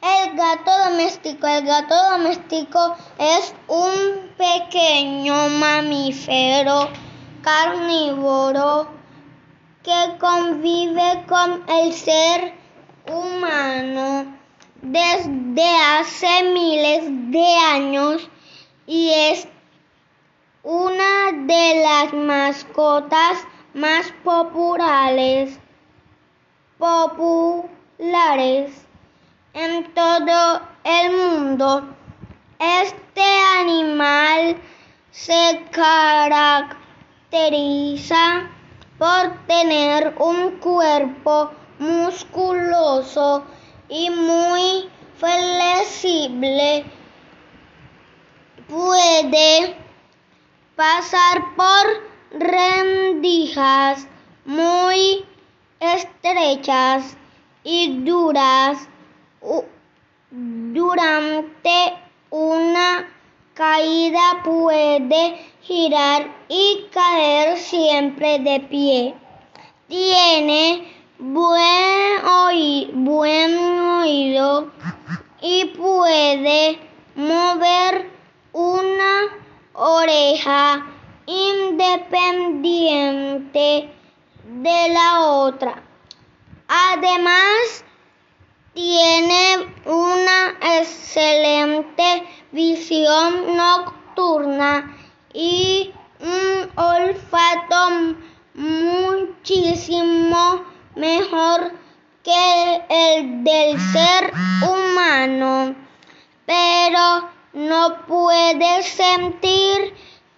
[0.00, 1.46] El gato doméstico.
[1.48, 6.88] El gato doméstico es un pequeño mamífero
[7.42, 8.86] carnívoro
[9.82, 12.54] que convive con el ser
[13.08, 14.38] humano
[14.82, 18.30] desde hace miles de años
[18.86, 19.48] y es
[20.62, 23.44] una de las mascotas
[23.74, 25.58] más populares,
[26.78, 27.68] populares
[29.58, 31.82] en todo el mundo.
[32.60, 33.24] Este
[33.60, 34.56] animal
[35.10, 36.88] se caracteriza
[38.98, 43.44] por tener un cuerpo musculoso
[43.88, 46.84] y muy flexible.
[48.68, 49.76] Puede
[50.76, 54.06] pasar por rendijas
[54.44, 55.24] muy
[55.80, 57.16] estrechas
[57.64, 58.88] y duras
[60.30, 61.94] durante
[62.30, 63.08] una
[63.54, 69.16] caída puede girar y caer siempre de pie.
[69.88, 70.86] Tiene
[71.18, 72.24] buen,
[74.00, 74.70] oído
[75.40, 76.78] y puede
[77.16, 78.08] mover
[78.52, 79.22] una
[79.72, 80.86] oreja
[81.26, 83.90] independiente
[84.44, 85.82] de la otra.
[86.68, 87.84] Además,
[88.78, 94.96] tiene una excelente visión nocturna
[95.34, 97.88] y un olfato
[98.54, 100.62] muchísimo
[100.94, 101.72] mejor
[102.22, 105.74] que el del ser humano,
[106.46, 109.92] pero no puede sentir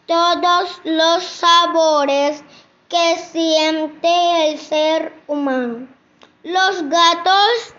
[0.06, 2.42] todos los sabores
[2.88, 5.86] que siente el ser humano.
[6.42, 7.74] Los gatos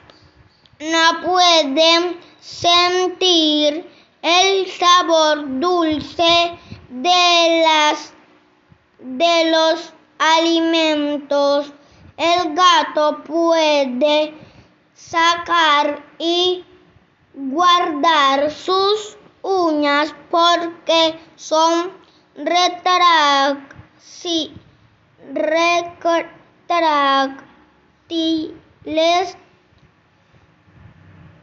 [0.81, 3.87] no pueden sentir
[4.23, 6.57] el sabor dulce
[6.89, 8.13] de las
[8.99, 11.71] de los alimentos.
[12.17, 14.33] El gato puede
[14.95, 16.63] sacar y
[17.35, 21.91] guardar sus uñas porque son
[22.35, 23.67] retráctiles,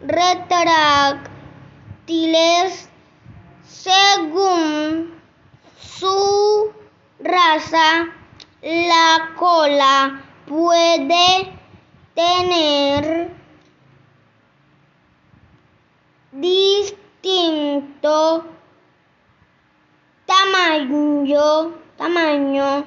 [0.01, 2.89] retráctiles
[3.67, 5.19] según
[5.81, 6.73] su
[7.21, 8.09] raza,
[8.63, 11.53] la cola puede
[12.15, 13.31] tener
[16.33, 18.45] distinto
[20.27, 22.85] tamaño, tamaño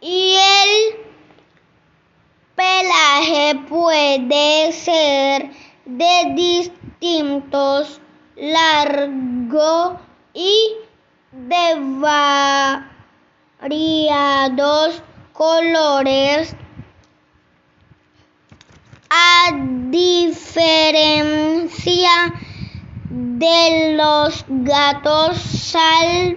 [0.00, 0.96] y el
[2.56, 8.00] pelaje puede ser de distintos
[8.36, 9.98] largo
[10.34, 10.74] y
[11.32, 11.74] de
[13.60, 16.54] variados colores
[19.10, 19.50] a
[19.90, 20.92] diferencia
[23.10, 26.34] de los gatos salvajes,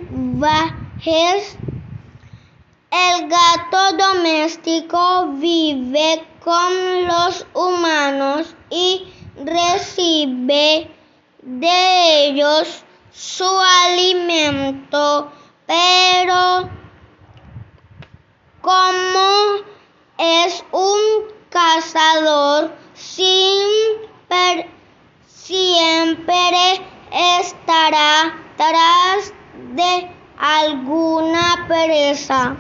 [2.92, 9.08] el gato doméstico vive con los humanos y
[9.46, 10.90] recibe
[11.42, 13.46] de ellos su
[13.86, 15.32] alimento,
[15.66, 16.70] pero
[18.62, 19.56] como
[20.18, 21.00] es un
[21.50, 24.70] cazador siempre,
[27.12, 29.32] estará tras
[29.76, 32.56] de alguna presa,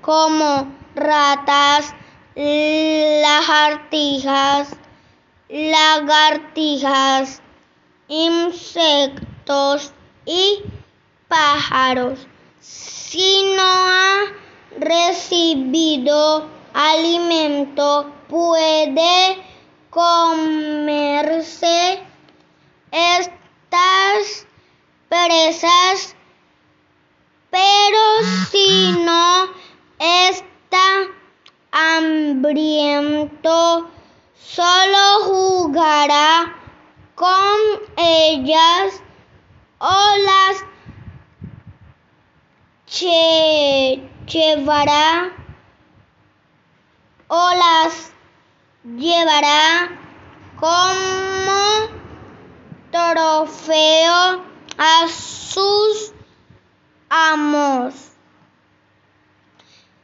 [0.00, 1.94] como ratas,
[2.34, 4.74] lagartijas,
[5.52, 7.42] lagartijas,
[8.08, 9.92] insectos
[10.24, 10.62] y
[11.28, 12.26] pájaros.
[12.58, 14.32] Si no ha
[14.80, 19.44] recibido alimento puede
[19.90, 20.42] comerse
[22.90, 24.46] estas
[25.10, 26.16] presas,
[27.50, 29.48] pero si no
[29.98, 31.08] está
[31.72, 33.32] hambriento,
[34.44, 36.56] solo jugará
[37.14, 37.56] con
[37.96, 39.02] ellas
[39.78, 40.64] o las
[44.26, 45.32] llevará
[47.28, 48.12] o las
[48.84, 49.88] llevará
[50.58, 51.88] como
[52.90, 54.44] trofeo
[54.78, 56.12] a sus
[57.08, 57.94] amos.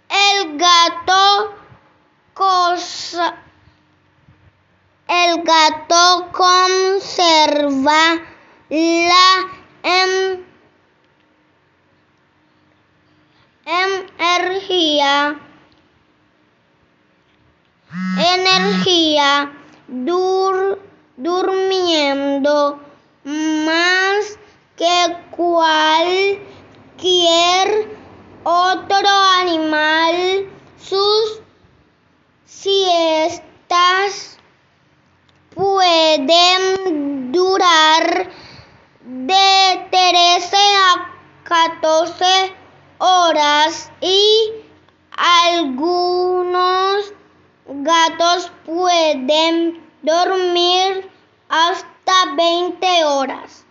[0.08, 1.54] El gato
[2.34, 3.47] cosa
[5.28, 8.20] el gato conserva
[8.70, 9.48] la
[9.82, 10.44] em-
[14.18, 15.38] energía,
[18.18, 19.52] energía
[19.88, 20.78] dur-
[21.16, 22.80] durmiendo
[23.24, 24.38] más
[24.76, 26.38] que cualquier
[28.44, 29.08] otro
[29.40, 30.48] animal.
[30.78, 31.42] Sus
[32.46, 34.37] siestas
[36.26, 38.28] pueden durar
[39.04, 42.24] de 13 a 14
[42.98, 44.52] horas y
[45.16, 47.12] algunos
[47.66, 51.08] gatos pueden dormir
[51.48, 53.64] hasta 20 horas.